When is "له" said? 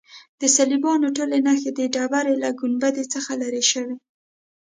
2.43-2.49